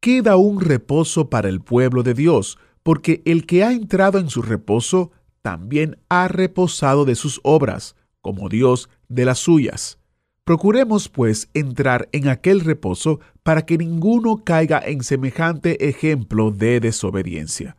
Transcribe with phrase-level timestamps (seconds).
[0.00, 4.42] Queda un reposo para el pueblo de Dios, porque el que ha entrado en su
[4.42, 5.10] reposo
[5.42, 9.98] también ha reposado de sus obras, como Dios de las suyas.
[10.44, 17.76] Procuremos, pues, entrar en aquel reposo para que ninguno caiga en semejante ejemplo de desobediencia.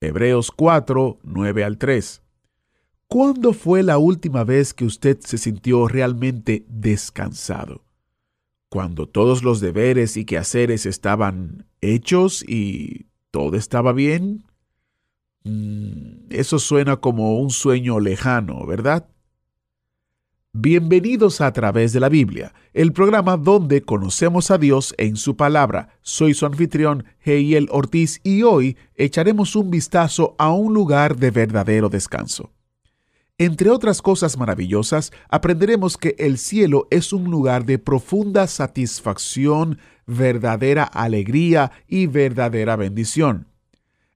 [0.00, 2.20] Hebreos 4, 9 al 3.
[3.06, 7.84] ¿Cuándo fue la última vez que usted se sintió realmente descansado?
[8.70, 14.44] Cuando todos los deberes y quehaceres estaban hechos y todo estaba bien.
[15.42, 19.08] Mm, eso suena como un sueño lejano, ¿verdad?
[20.52, 25.98] Bienvenidos a través de la Biblia, el programa donde conocemos a Dios en su palabra.
[26.02, 31.88] Soy su anfitrión, Heiel Ortiz, y hoy echaremos un vistazo a un lugar de verdadero
[31.88, 32.52] descanso.
[33.40, 40.84] Entre otras cosas maravillosas, aprenderemos que el cielo es un lugar de profunda satisfacción, verdadera
[40.84, 43.46] alegría y verdadera bendición.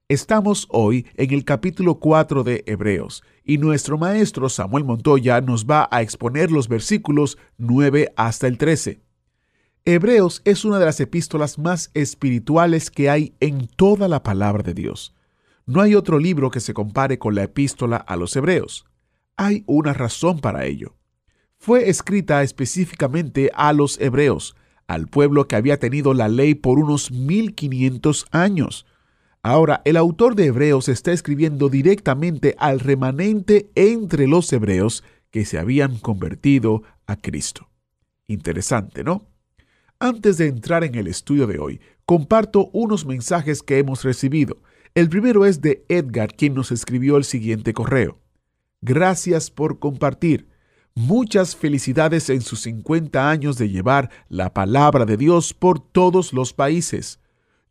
[0.08, 5.88] Estamos hoy en el capítulo 4 de Hebreos y nuestro maestro Samuel Montoya nos va
[5.90, 9.00] a exponer los versículos 9 hasta el 13.
[9.86, 14.74] Hebreos es una de las epístolas más espirituales que hay en toda la palabra de
[14.74, 15.14] Dios.
[15.64, 18.84] No hay otro libro que se compare con la epístola a los Hebreos.
[19.36, 20.94] Hay una razón para ello.
[21.58, 24.54] Fue escrita específicamente a los Hebreos,
[24.86, 28.86] al pueblo que había tenido la ley por unos 1500 años
[29.44, 35.58] Ahora, el autor de Hebreos está escribiendo directamente al remanente entre los hebreos que se
[35.58, 37.68] habían convertido a Cristo.
[38.26, 39.28] Interesante, ¿no?
[39.98, 44.62] Antes de entrar en el estudio de hoy, comparto unos mensajes que hemos recibido.
[44.94, 48.18] El primero es de Edgar, quien nos escribió el siguiente correo.
[48.86, 50.46] Gracias por compartir.
[50.94, 56.52] Muchas felicidades en sus 50 años de llevar la palabra de Dios por todos los
[56.52, 57.18] países.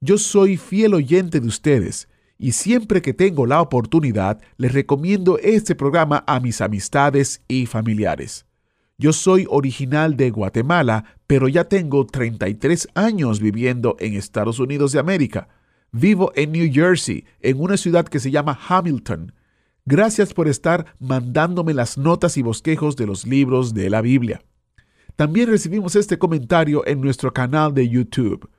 [0.01, 2.09] Yo soy fiel oyente de ustedes
[2.39, 8.47] y siempre que tengo la oportunidad les recomiendo este programa a mis amistades y familiares.
[8.97, 14.99] Yo soy original de Guatemala, pero ya tengo 33 años viviendo en Estados Unidos de
[14.99, 15.47] América.
[15.91, 19.31] Vivo en New Jersey, en una ciudad que se llama Hamilton.
[19.85, 24.41] Gracias por estar mandándome las notas y bosquejos de los libros de la Biblia.
[25.17, 28.49] También recibimos este comentario en nuestro canal de YouTube.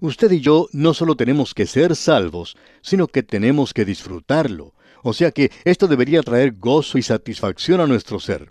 [0.00, 4.72] Usted y yo no solo tenemos que ser salvos, sino que tenemos que disfrutarlo.
[5.02, 8.50] O sea que esto debería traer gozo y satisfacción a nuestro ser.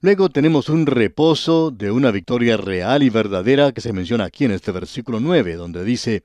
[0.00, 4.52] Luego tenemos un reposo de una victoria real y verdadera que se menciona aquí en
[4.52, 6.22] este versículo 9, donde dice,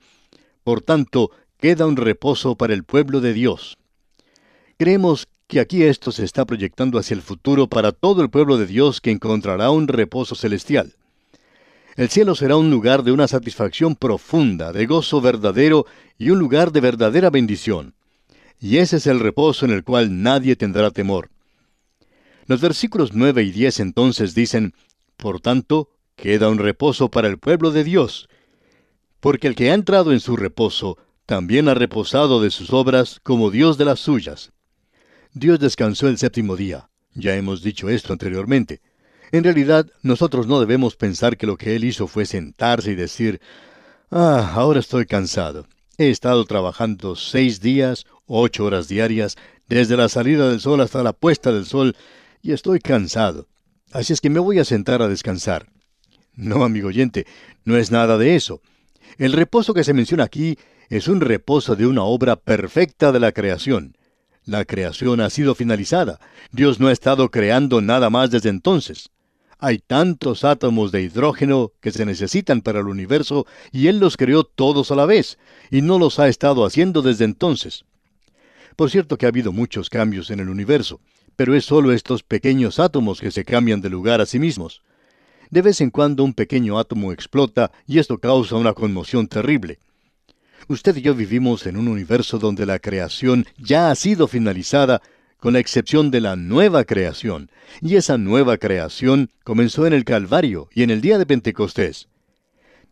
[0.62, 3.78] Por tanto, queda un reposo para el pueblo de Dios.
[4.76, 8.66] Creemos que aquí esto se está proyectando hacia el futuro para todo el pueblo de
[8.66, 10.94] Dios que encontrará un reposo celestial.
[11.96, 15.86] El cielo será un lugar de una satisfacción profunda, de gozo verdadero
[16.18, 17.94] y un lugar de verdadera bendición.
[18.60, 21.30] Y ese es el reposo en el cual nadie tendrá temor.
[22.46, 24.74] Los versículos 9 y 10 entonces dicen,
[25.16, 28.28] Por tanto, queda un reposo para el pueblo de Dios,
[29.20, 33.50] porque el que ha entrado en su reposo también ha reposado de sus obras como
[33.50, 34.52] Dios de las suyas.
[35.32, 36.90] Dios descansó el séptimo día.
[37.14, 38.82] Ya hemos dicho esto anteriormente.
[39.34, 43.40] En realidad, nosotros no debemos pensar que lo que Él hizo fue sentarse y decir,
[44.08, 45.66] Ah, ahora estoy cansado.
[45.98, 49.34] He estado trabajando seis días, ocho horas diarias,
[49.66, 51.96] desde la salida del sol hasta la puesta del sol,
[52.42, 53.48] y estoy cansado.
[53.90, 55.66] Así es que me voy a sentar a descansar.
[56.36, 57.26] No, amigo oyente,
[57.64, 58.60] no es nada de eso.
[59.18, 60.60] El reposo que se menciona aquí
[60.90, 63.96] es un reposo de una obra perfecta de la creación.
[64.44, 66.20] La creación ha sido finalizada.
[66.52, 69.10] Dios no ha estado creando nada más desde entonces.
[69.66, 74.44] Hay tantos átomos de hidrógeno que se necesitan para el universo y Él los creó
[74.44, 75.38] todos a la vez,
[75.70, 77.86] y no los ha estado haciendo desde entonces.
[78.76, 81.00] Por cierto que ha habido muchos cambios en el universo,
[81.34, 84.82] pero es solo estos pequeños átomos que se cambian de lugar a sí mismos.
[85.48, 89.78] De vez en cuando un pequeño átomo explota y esto causa una conmoción terrible.
[90.68, 95.00] Usted y yo vivimos en un universo donde la creación ya ha sido finalizada,
[95.44, 97.50] con la excepción de la nueva creación,
[97.82, 102.08] y esa nueva creación comenzó en el Calvario y en el día de Pentecostés.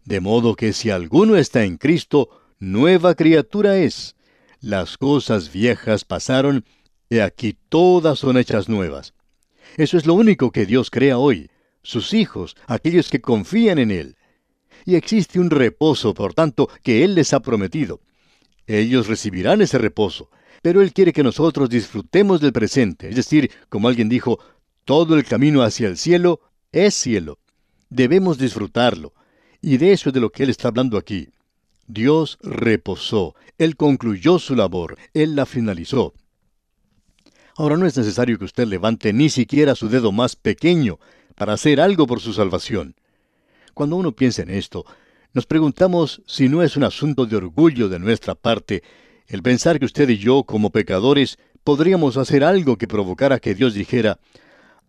[0.04, 2.28] De modo que si alguno está en Cristo,
[2.58, 4.16] nueva criatura es.
[4.60, 6.66] Las cosas viejas pasaron,
[7.08, 9.14] y aquí todas son hechas nuevas.
[9.78, 11.50] Eso es lo único que Dios crea hoy,
[11.82, 14.16] sus hijos, aquellos que confían en Él
[14.84, 18.00] y existe un reposo, por tanto, que Él les ha prometido.
[18.66, 20.28] Ellos recibirán ese reposo,
[20.62, 24.38] pero Él quiere que nosotros disfrutemos del presente, es decir, como alguien dijo,
[24.84, 27.38] todo el camino hacia el cielo es cielo.
[27.90, 29.12] Debemos disfrutarlo,
[29.60, 31.28] y de eso es de lo que Él está hablando aquí.
[31.88, 36.14] Dios reposó, Él concluyó su labor, Él la finalizó.
[37.56, 40.98] Ahora no es necesario que usted levante ni siquiera su dedo más pequeño
[41.34, 42.94] para hacer algo por su salvación.
[43.74, 44.86] Cuando uno piensa en esto,
[45.34, 48.82] nos preguntamos si no es un asunto de orgullo de nuestra parte
[49.32, 53.72] el pensar que usted y yo, como pecadores, podríamos hacer algo que provocara que Dios
[53.72, 54.18] dijera,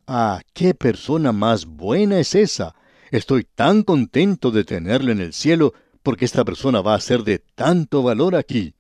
[0.06, 2.76] Ah, qué persona más buena es esa.
[3.10, 5.74] Estoy tan contento de tenerlo en el cielo
[6.04, 8.76] porque esta persona va a ser de tanto valor aquí.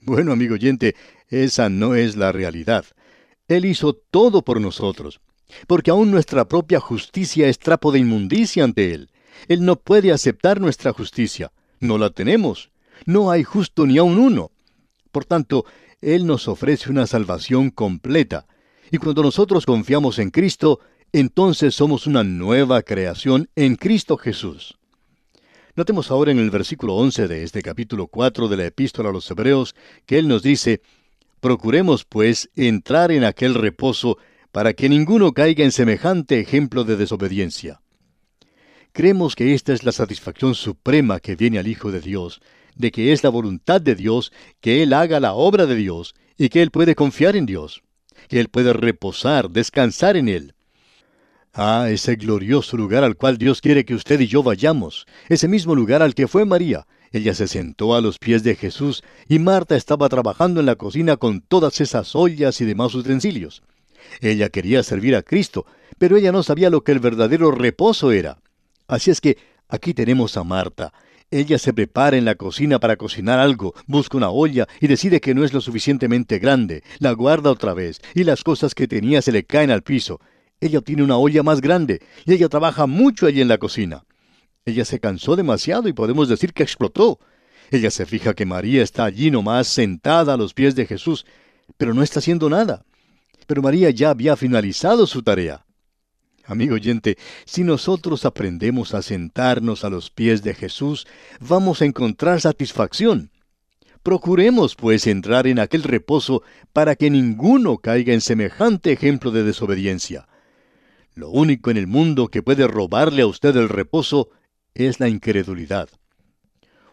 [0.00, 0.96] Bueno, amigo oyente,
[1.28, 2.84] esa no es la realidad.
[3.46, 5.20] Él hizo todo por nosotros,
[5.68, 9.10] porque aún nuestra propia justicia es trapo de inmundicia ante Él.
[9.46, 11.52] Él no puede aceptar nuestra justicia.
[11.78, 12.72] No la tenemos.
[13.06, 14.50] No hay justo ni aun uno.
[15.10, 15.64] Por tanto,
[16.00, 18.46] Él nos ofrece una salvación completa.
[18.90, 20.80] Y cuando nosotros confiamos en Cristo,
[21.12, 24.78] entonces somos una nueva creación en Cristo Jesús.
[25.74, 29.30] Notemos ahora en el versículo 11 de este capítulo 4 de la epístola a los
[29.30, 29.74] Hebreos
[30.06, 30.82] que Él nos dice,
[31.40, 34.18] Procuremos, pues, entrar en aquel reposo
[34.50, 37.80] para que ninguno caiga en semejante ejemplo de desobediencia.
[38.92, 42.40] Creemos que esta es la satisfacción suprema que viene al Hijo de Dios,
[42.78, 46.48] de que es la voluntad de Dios que Él haga la obra de Dios y
[46.48, 47.82] que Él puede confiar en Dios,
[48.28, 50.54] que Él puede reposar, descansar en Él.
[51.52, 55.74] Ah, ese glorioso lugar al cual Dios quiere que usted y yo vayamos, ese mismo
[55.74, 56.86] lugar al que fue María.
[57.10, 61.16] Ella se sentó a los pies de Jesús y Marta estaba trabajando en la cocina
[61.16, 63.62] con todas esas ollas y demás utensilios.
[64.20, 65.66] Ella quería servir a Cristo,
[65.98, 68.38] pero ella no sabía lo que el verdadero reposo era.
[68.86, 70.92] Así es que aquí tenemos a Marta.
[71.30, 75.34] Ella se prepara en la cocina para cocinar algo, busca una olla y decide que
[75.34, 79.32] no es lo suficientemente grande, la guarda otra vez y las cosas que tenía se
[79.32, 80.20] le caen al piso.
[80.58, 84.06] Ella obtiene una olla más grande y ella trabaja mucho allí en la cocina.
[84.64, 87.18] Ella se cansó demasiado y podemos decir que explotó.
[87.70, 91.26] Ella se fija que María está allí nomás sentada a los pies de Jesús,
[91.76, 92.86] pero no está haciendo nada.
[93.46, 95.66] Pero María ya había finalizado su tarea.
[96.48, 101.06] Amigo oyente, si nosotros aprendemos a sentarnos a los pies de Jesús,
[101.40, 103.30] vamos a encontrar satisfacción.
[104.02, 110.26] Procuremos, pues, entrar en aquel reposo para que ninguno caiga en semejante ejemplo de desobediencia.
[111.14, 114.30] Lo único en el mundo que puede robarle a usted el reposo
[114.72, 115.90] es la incredulidad.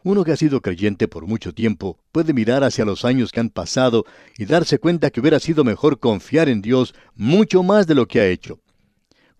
[0.04, 3.50] Uno que ha sido creyente por mucho tiempo puede mirar hacia los años que han
[3.50, 4.04] pasado
[4.38, 8.20] y darse cuenta que hubiera sido mejor confiar en Dios mucho más de lo que
[8.20, 8.60] ha hecho.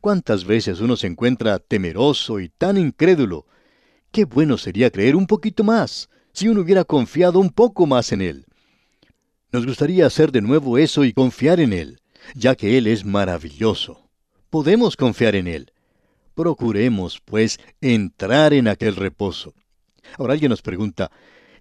[0.06, 3.48] ¿Cuántas veces uno se encuentra temeroso y tan incrédulo?
[4.12, 6.12] Qué bueno sería creer un poquito más.
[6.32, 8.46] si uno hubiera confiado un poco más en Él.
[9.52, 12.02] Nos gustaría hacer de nuevo eso y confiar en Él,
[12.36, 14.08] ya que Él es maravilloso.
[14.52, 15.72] Podemos confiar en Él.
[16.36, 19.56] Procuremos, pues, entrar en aquel reposo.
[20.20, 21.10] Ahora alguien nos pregunta,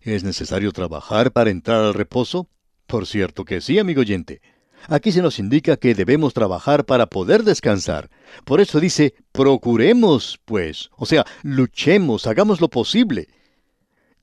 [0.02, 2.50] ¿es necesario trabajar para entrar al reposo?
[2.86, 4.42] Por cierto que sí, amigo oyente.
[4.88, 8.10] Aquí se nos indica que debemos trabajar para poder descansar.
[8.44, 13.28] Por eso dice, procuremos, pues, o sea, luchemos, hagamos lo posible.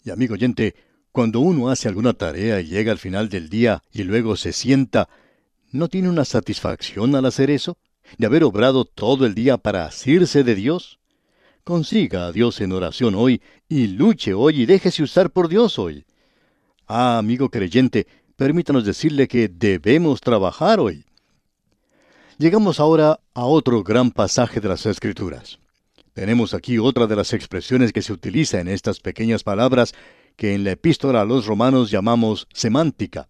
[0.03, 0.75] Y amigo oyente,
[1.12, 5.10] cuando uno hace alguna tarea y llega al final del día y luego se sienta,
[5.72, 7.77] ¿no tiene una satisfacción al hacer eso?
[8.18, 11.00] ¿De haber obrado todo el día para asirse de Dios?
[11.63, 16.06] Consiga a Dios en oración hoy y luche hoy y déjese usar por Dios hoy.
[16.88, 18.08] Ah, amigo creyente,
[18.42, 21.06] permítanos decirle que debemos trabajar hoy.
[22.40, 25.60] Llegamos ahora a otro gran pasaje de las Escrituras.
[26.14, 29.94] Tenemos aquí otra de las expresiones que se utiliza en estas pequeñas palabras
[30.38, 33.30] que en la epístola a los romanos llamamos semántica.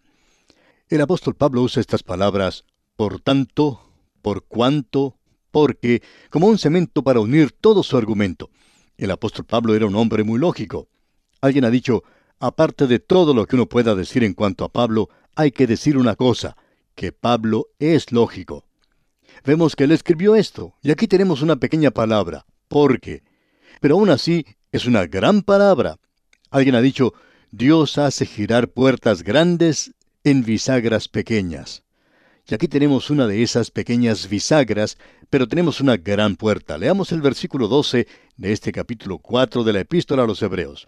[0.87, 2.63] El apóstol Pablo usa estas palabras
[2.95, 3.81] por tanto,
[4.21, 5.17] por cuanto,
[5.51, 8.49] porque, como un cemento para unir todo su argumento.
[8.95, 10.87] El apóstol Pablo era un hombre muy lógico.
[11.41, 12.01] Alguien ha dicho,
[12.43, 15.95] Aparte de todo lo que uno pueda decir en cuanto a Pablo, hay que decir
[15.95, 16.57] una cosa,
[16.95, 18.65] que Pablo es lógico.
[19.45, 23.21] Vemos que él escribió esto, y aquí tenemos una pequeña palabra, porque.
[23.79, 25.99] Pero aún así es una gran palabra.
[26.49, 27.13] Alguien ha dicho,
[27.51, 29.93] Dios hace girar puertas grandes
[30.23, 31.83] en bisagras pequeñas.
[32.47, 34.97] Y aquí tenemos una de esas pequeñas bisagras,
[35.29, 36.79] pero tenemos una gran puerta.
[36.79, 38.07] Leamos el versículo 12
[38.37, 40.87] de este capítulo 4 de la epístola a los Hebreos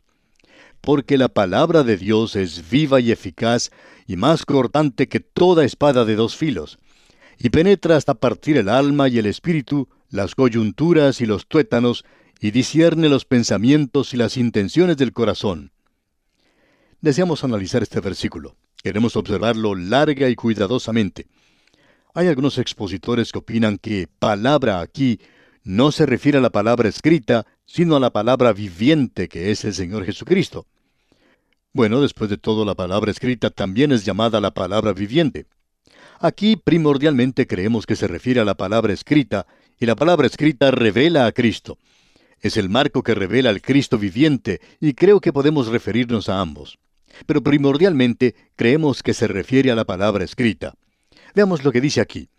[0.83, 3.71] porque la palabra de Dios es viva y eficaz
[4.05, 6.77] y más cortante que toda espada de dos filos,
[7.39, 12.03] y penetra hasta partir el alma y el espíritu, las coyunturas y los tuétanos,
[12.41, 15.71] y discierne los pensamientos y las intenciones del corazón.
[16.99, 18.57] Deseamos analizar este versículo.
[18.83, 21.27] Queremos observarlo larga y cuidadosamente.
[22.13, 25.21] Hay algunos expositores que opinan que palabra aquí
[25.63, 29.73] no se refiere a la palabra escrita, sino a la palabra viviente que es el
[29.73, 30.67] Señor Jesucristo.
[31.71, 35.47] Bueno, después de todo, la palabra escrita también es llamada la palabra viviente.
[36.19, 39.47] Aquí primordialmente creemos que se refiere a la palabra escrita,
[39.79, 41.77] y la palabra escrita revela a Cristo.
[42.41, 46.77] Es el marco que revela al Cristo viviente, y creo que podemos referirnos a ambos.
[47.25, 50.75] Pero primordialmente creemos que se refiere a la palabra escrita.
[51.33, 52.29] Veamos lo que dice aquí.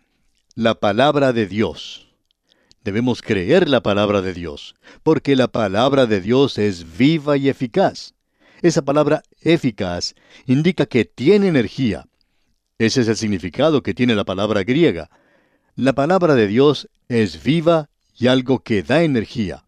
[0.53, 2.04] La palabra de Dios.
[2.85, 8.13] Debemos creer la palabra de Dios, porque la palabra de Dios es viva y eficaz.
[8.61, 10.13] Esa palabra eficaz
[10.45, 12.05] indica que tiene energía.
[12.77, 15.09] Ese es el significado que tiene la palabra griega.
[15.75, 19.65] La palabra de Dios es viva y algo que da energía.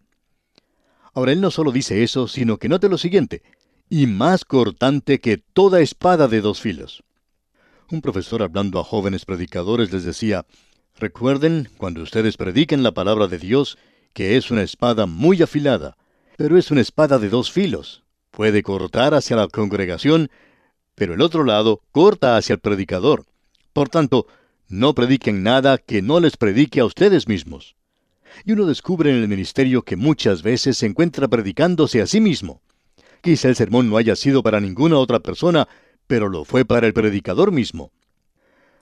[1.16, 3.42] Ahora, él no solo dice eso, sino que note lo siguiente,
[3.90, 7.04] y más cortante que toda espada de dos filos.
[7.90, 10.46] Un profesor hablando a jóvenes predicadores les decía,
[11.00, 13.78] recuerden, cuando ustedes prediquen la palabra de Dios,
[14.14, 15.98] que es una espada muy afilada,
[16.38, 18.04] pero es una espada de dos filos.
[18.32, 20.30] Puede cortar hacia la congregación,
[20.96, 23.26] pero el otro lado corta hacia el predicador.
[23.74, 24.28] Por tanto,
[24.68, 27.76] no prediquen nada que no les predique a ustedes mismos.
[28.46, 32.62] Y uno descubre en el ministerio que muchas veces se encuentra predicándose a sí mismo.
[33.22, 35.68] Quizá el sermón no haya sido para ninguna otra persona,
[36.08, 37.92] pero lo fue para el predicador mismo.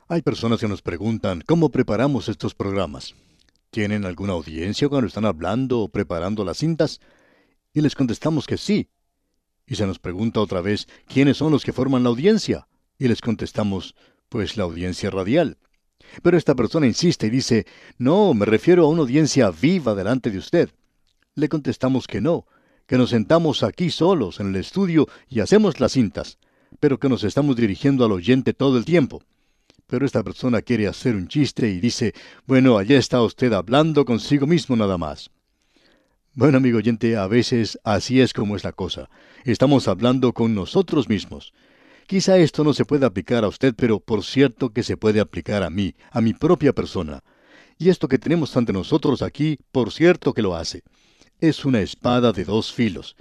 [0.07, 3.15] Hay personas que nos preguntan cómo preparamos estos programas.
[3.71, 7.00] ¿Tienen alguna audiencia cuando están hablando o preparando las cintas?
[7.74, 8.88] Y les contestamos que sí,
[9.65, 12.67] y se nos pregunta otra vez, ¿quiénes son los que forman la audiencia?
[13.00, 13.95] Y les contestamos,
[14.29, 15.57] pues la audiencia radial.
[16.21, 17.65] Pero esta persona insiste y dice,
[17.97, 20.69] no, me refiero a una audiencia viva delante de usted.
[21.33, 22.45] Le contestamos que no,
[22.85, 26.38] que nos sentamos aquí solos en el estudio y hacemos las cintas,
[26.79, 29.24] pero que nos estamos dirigiendo al oyente todo el tiempo.
[29.88, 32.13] Pero esta persona quiere hacer un chiste y dice,
[32.48, 35.30] bueno, allá está usted hablando consigo mismo nada más.
[36.34, 39.10] Bueno, amigo oyente, a veces así es como es la cosa.
[39.44, 41.54] Estamos hablando con nosotros mismos.
[42.08, 45.63] Quizá esto no se pueda aplicar a usted, pero por cierto que se puede aplicar
[45.63, 47.24] a mí, a mi propia persona.
[47.77, 50.84] Y esto que tenemos ante nosotros aquí, por cierto que lo hace.
[51.39, 53.15] Es una espada de dos filos.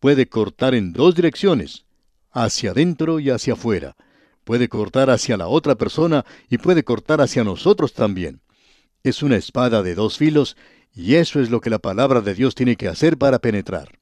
[0.00, 1.84] Puede cortar en dos direcciones,
[2.32, 3.96] hacia adentro y hacia afuera.
[4.48, 8.40] Puede cortar hacia la otra persona y puede cortar hacia nosotros también.
[9.02, 10.56] Es una espada de dos filos
[10.94, 13.98] y eso es lo que la palabra de Dios tiene que hacer para penetrar.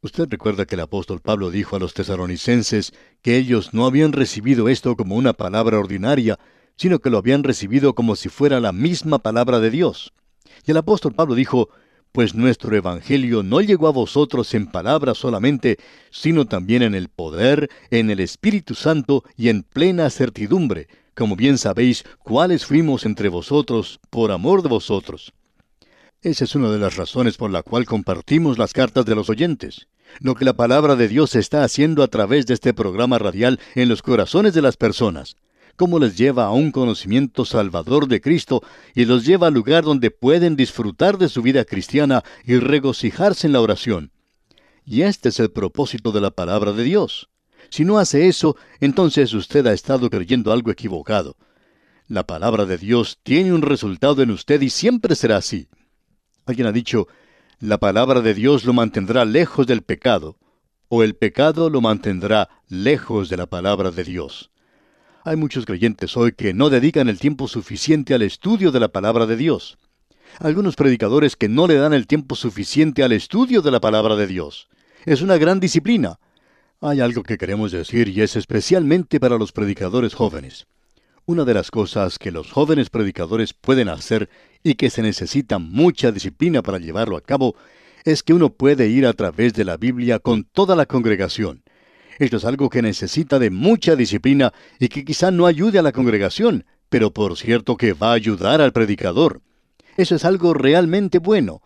[0.00, 4.68] Usted recuerda que el apóstol Pablo dijo a los tesaronicenses que ellos no habían recibido
[4.68, 6.38] esto como una palabra ordinaria,
[6.76, 10.12] sino que lo habían recibido como si fuera la misma palabra de Dios.
[10.64, 11.68] Y el apóstol Pablo dijo,
[12.14, 15.78] pues nuestro Evangelio no llegó a vosotros en palabras solamente,
[16.12, 21.58] sino también en el poder, en el Espíritu Santo y en plena certidumbre, como bien
[21.58, 25.32] sabéis cuáles fuimos entre vosotros por amor de vosotros.
[26.22, 29.88] Esa es una de las razones por la cual compartimos las cartas de los oyentes.
[30.20, 33.88] Lo que la palabra de Dios está haciendo a través de este programa radial en
[33.88, 35.34] los corazones de las personas
[35.76, 38.62] cómo les lleva a un conocimiento salvador de Cristo
[38.94, 43.52] y los lleva al lugar donde pueden disfrutar de su vida cristiana y regocijarse en
[43.52, 44.12] la oración.
[44.84, 47.28] Y este es el propósito de la palabra de Dios.
[47.70, 51.36] Si no hace eso, entonces usted ha estado creyendo algo equivocado.
[52.06, 55.68] La palabra de Dios tiene un resultado en usted y siempre será así.
[56.44, 57.08] Alguien ha dicho,
[57.60, 60.36] la palabra de Dios lo mantendrá lejos del pecado,
[60.88, 64.50] o el pecado lo mantendrá lejos de la palabra de Dios.
[65.26, 69.24] Hay muchos creyentes hoy que no dedican el tiempo suficiente al estudio de la palabra
[69.24, 69.78] de Dios.
[70.38, 74.26] Algunos predicadores que no le dan el tiempo suficiente al estudio de la palabra de
[74.26, 74.68] Dios.
[75.06, 76.18] Es una gran disciplina.
[76.82, 80.66] Hay algo que queremos decir y es especialmente para los predicadores jóvenes.
[81.24, 84.28] Una de las cosas que los jóvenes predicadores pueden hacer
[84.62, 87.56] y que se necesita mucha disciplina para llevarlo a cabo
[88.04, 91.63] es que uno puede ir a través de la Biblia con toda la congregación
[92.18, 95.92] esto es algo que necesita de mucha disciplina y que quizá no ayude a la
[95.92, 99.42] congregación, pero por cierto que va a ayudar al predicador.
[99.96, 101.62] Eso es algo realmente bueno.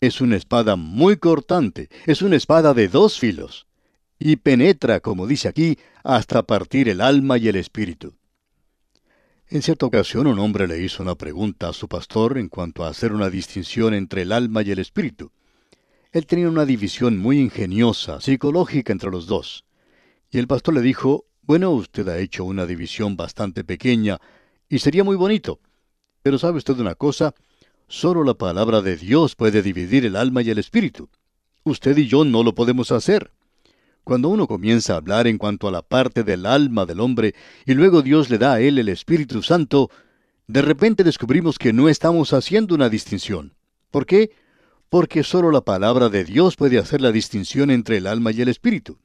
[0.00, 3.66] Es una espada muy cortante, es una espada de dos filos.
[4.18, 8.14] Y penetra, como dice aquí, hasta partir el alma y el espíritu.
[9.48, 12.88] En cierta ocasión un hombre le hizo una pregunta a su pastor en cuanto a
[12.88, 15.32] hacer una distinción entre el alma y el espíritu.
[16.12, 19.64] Él tenía una división muy ingeniosa, psicológica entre los dos.
[20.30, 24.20] Y el pastor le dijo, bueno, usted ha hecho una división bastante pequeña
[24.68, 25.60] y sería muy bonito.
[26.22, 27.34] Pero sabe usted una cosa,
[27.86, 31.08] solo la palabra de Dios puede dividir el alma y el espíritu.
[31.64, 33.32] Usted y yo no lo podemos hacer.
[34.04, 37.34] Cuando uno comienza a hablar en cuanto a la parte del alma del hombre
[37.66, 39.90] y luego Dios le da a él el Espíritu Santo,
[40.46, 43.54] de repente descubrimos que no estamos haciendo una distinción.
[43.90, 44.30] ¿Por qué?
[44.88, 48.48] Porque solo la palabra de Dios puede hacer la distinción entre el alma y el
[48.48, 48.98] espíritu.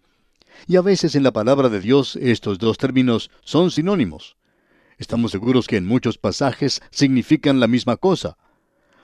[0.68, 4.38] Y a veces en la palabra de Dios estos dos términos son sinónimos.
[4.98, 8.38] Estamos seguros que en muchos pasajes significan la misma cosa.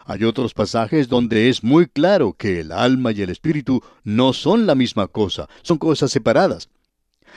[0.06, 4.66] Hay otros pasajes donde es muy claro que el alma y el espíritu no son
[4.66, 6.70] la misma cosa, son cosas separadas.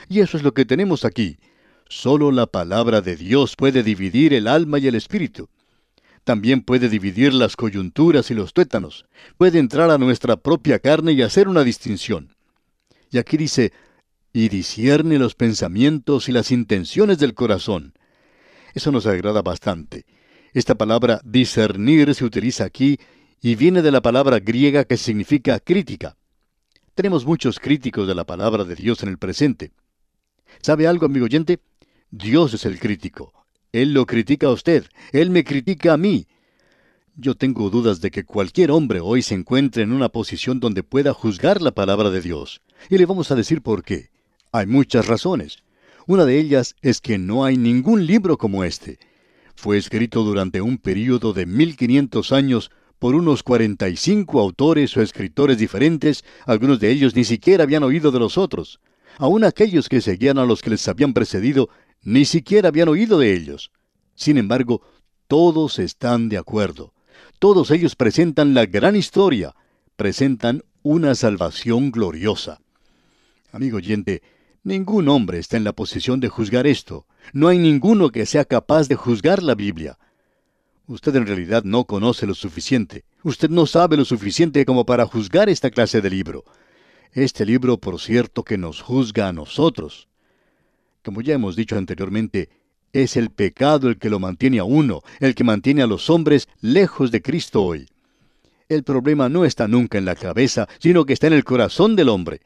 [0.09, 1.37] Y eso es lo que tenemos aquí.
[1.89, 5.49] Solo la palabra de Dios puede dividir el alma y el espíritu.
[6.23, 9.05] También puede dividir las coyunturas y los tuétanos.
[9.37, 12.33] Puede entrar a nuestra propia carne y hacer una distinción.
[13.11, 13.73] Y aquí dice,
[14.33, 17.93] y discierne los pensamientos y las intenciones del corazón.
[18.73, 20.05] Eso nos agrada bastante.
[20.53, 22.99] Esta palabra discernir se utiliza aquí
[23.41, 26.17] y viene de la palabra griega que significa crítica.
[26.95, 29.71] Tenemos muchos críticos de la palabra de Dios en el presente.
[30.61, 31.59] ¿Sabe algo, amigo oyente?
[32.09, 33.33] Dios es el crítico.
[33.71, 34.85] Él lo critica a usted.
[35.11, 36.27] Él me critica a mí.
[37.15, 41.13] Yo tengo dudas de que cualquier hombre hoy se encuentre en una posición donde pueda
[41.13, 42.61] juzgar la palabra de Dios.
[42.89, 44.12] Y le vamos a decir por qué.
[44.55, 45.63] Hay muchas razones.
[46.05, 48.99] Una de ellas es que no hay ningún libro como este.
[49.55, 56.23] Fue escrito durante un período de 1500 años por unos 45 autores o escritores diferentes,
[56.45, 58.79] algunos de ellos ni siquiera habían oído de los otros.
[59.17, 61.69] Aun aquellos que seguían a los que les habían precedido,
[62.03, 63.71] ni siquiera habían oído de ellos.
[64.13, 64.83] Sin embargo,
[65.27, 66.93] todos están de acuerdo.
[67.39, 69.55] Todos ellos presentan la gran historia,
[69.95, 72.59] presentan una salvación gloriosa.
[73.51, 74.21] Amigo oyente,
[74.65, 77.05] Ningún hombre está en la posición de juzgar esto.
[77.33, 79.97] No hay ninguno que sea capaz de juzgar la Biblia.
[80.87, 83.03] Usted en realidad no conoce lo suficiente.
[83.23, 86.45] Usted no sabe lo suficiente como para juzgar esta clase de libro.
[87.11, 90.07] Este libro, por cierto, que nos juzga a nosotros.
[91.03, 92.49] Como ya hemos dicho anteriormente,
[92.93, 96.47] es el pecado el que lo mantiene a uno, el que mantiene a los hombres
[96.61, 97.89] lejos de Cristo hoy.
[98.69, 102.07] El problema no está nunca en la cabeza, sino que está en el corazón del
[102.07, 102.39] hombre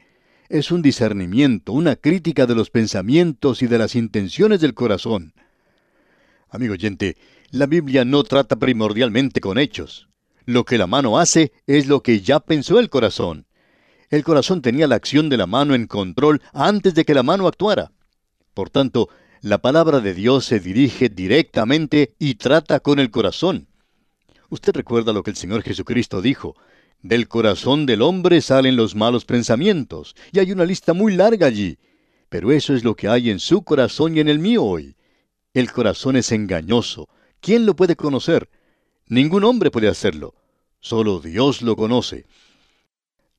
[0.49, 5.33] es un discernimiento, una crítica de los pensamientos y de las intenciones del corazón.
[6.49, 7.17] Amigo oyente,
[7.51, 10.07] la Biblia no trata primordialmente con hechos.
[10.45, 13.45] Lo que la mano hace es lo que ya pensó el corazón.
[14.09, 17.47] El corazón tenía la acción de la mano en control antes de que la mano
[17.47, 17.91] actuara.
[18.53, 19.09] Por tanto,
[19.41, 23.67] la palabra de Dios se dirige directamente y trata con el corazón.
[24.49, 26.55] Usted recuerda lo que el Señor Jesucristo dijo,
[27.01, 31.77] del corazón del hombre salen los malos pensamientos, y hay una lista muy larga allí.
[32.29, 34.95] Pero eso es lo que hay en su corazón y en el mío hoy.
[35.53, 37.07] El corazón es engañoso.
[37.39, 38.49] ¿Quién lo puede conocer?
[39.07, 40.35] Ningún hombre puede hacerlo.
[40.79, 42.25] Solo Dios lo conoce.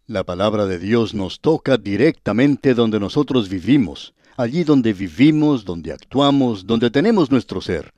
[0.06, 6.66] La palabra de Dios nos toca directamente donde nosotros vivimos, allí donde vivimos, donde actuamos,
[6.66, 7.92] donde tenemos nuestro ser.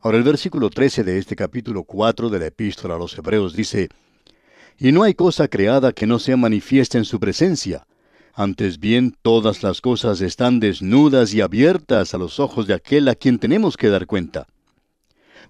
[0.00, 3.88] Ahora el versículo 13 de este capítulo 4 de la epístola a los Hebreos dice,
[4.78, 7.84] Y no hay cosa creada que no sea manifiesta en su presencia.
[8.32, 13.16] Antes bien, todas las cosas están desnudas y abiertas a los ojos de aquel a
[13.16, 14.46] quien tenemos que dar cuenta.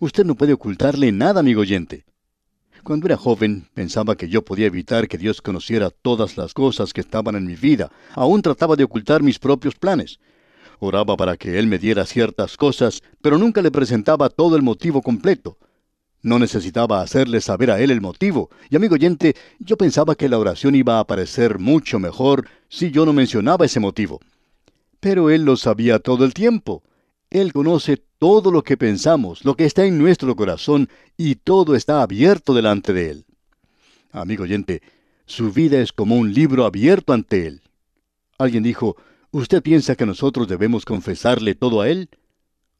[0.01, 2.07] Usted no puede ocultarle nada, amigo oyente.
[2.83, 7.03] Cuando era joven pensaba que yo podía evitar que Dios conociera todas las cosas que
[7.03, 7.93] estaban en mi vida.
[8.15, 10.21] Aún trataba de ocultar mis propios planes.
[10.79, 15.03] Oraba para que Él me diera ciertas cosas, pero nunca le presentaba todo el motivo
[15.03, 15.59] completo.
[16.23, 18.51] No necesitaba hacerle saber a Él el motivo.
[18.71, 23.07] Y amigo oyente, yo pensaba que la oración iba a parecer mucho mejor si yo
[23.07, 24.21] no mencionaba ese motivo.
[25.01, 26.83] Pero Él lo sabía todo el tiempo.
[27.31, 32.03] Él conoce todo lo que pensamos, lo que está en nuestro corazón, y todo está
[32.03, 33.25] abierto delante de Él.
[34.11, 34.83] Amigo oyente,
[35.27, 37.61] su vida es como un libro abierto ante Él.
[38.39, 38.97] Alguien dijo,
[39.31, 42.09] ¿usted piensa que nosotros debemos confesarle todo a Él?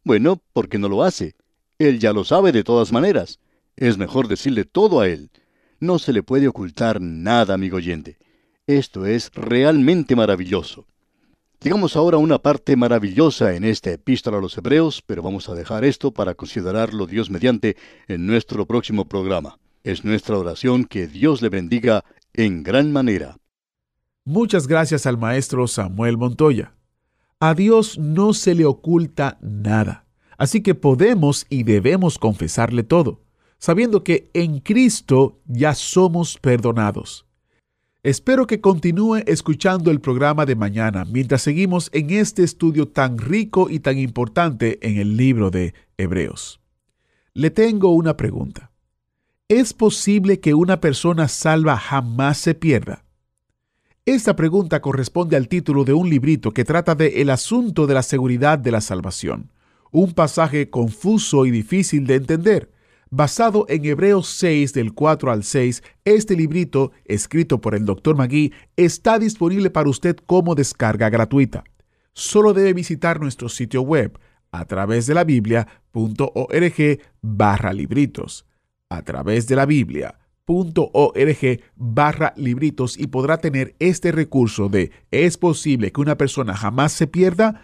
[0.03, 1.37] Bueno, porque no lo hace.
[1.79, 3.39] Él ya lo sabe de todas maneras.
[3.77, 5.31] Es mejor decirle todo a Él.
[5.81, 8.19] No se le puede ocultar nada, amigo oyente.
[8.67, 10.87] Esto es realmente maravilloso.
[11.61, 15.55] Llegamos ahora a una parte maravillosa en esta epístola a los Hebreos, pero vamos a
[15.55, 19.59] dejar esto para considerarlo Dios mediante en nuestro próximo programa.
[19.83, 23.39] Es nuestra oración que Dios le bendiga en gran manera.
[24.25, 26.75] Muchas gracias al maestro Samuel Montoya.
[27.41, 30.07] A Dios no se le oculta nada,
[30.39, 33.21] así que podemos y debemos confesarle todo,
[33.59, 37.27] sabiendo que en Cristo ya somos perdonados.
[38.05, 43.69] Espero que continúe escuchando el programa de mañana mientras seguimos en este estudio tan rico
[43.69, 46.61] y tan importante en el libro de Hebreos.
[47.35, 48.71] Le tengo una pregunta.
[49.49, 53.05] ¿Es posible que una persona salva jamás se pierda?
[54.07, 58.03] Esta pregunta corresponde al título de un librito que trata de el asunto de la
[58.03, 59.51] seguridad de la salvación,
[59.91, 62.71] un pasaje confuso y difícil de entender
[63.11, 68.15] Basado en Hebreos 6 del 4 al 6, este librito, escrito por el Dr.
[68.15, 71.65] Magui, está disponible para usted como descarga gratuita.
[72.13, 74.19] Solo debe visitar nuestro sitio web
[74.53, 78.45] a través de la biblia.org barra libritos.
[78.91, 85.93] A través de la biblia.org barra libritos y podrá tener este recurso de Es posible
[85.93, 87.63] que una persona jamás se pierda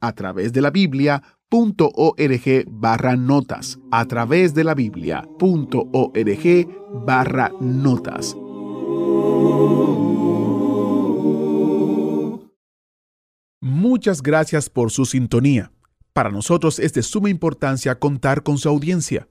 [0.00, 6.68] a través de la Biblia .org barra notas a través de la biblia.org
[7.04, 8.36] barra notas.
[13.60, 15.72] Muchas gracias por su sintonía.
[16.12, 19.28] Para nosotros es de suma importancia contar con su audiencia.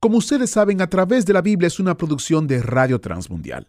[0.00, 3.68] Como ustedes saben, a través de la Biblia es una producción de Radio Transmundial.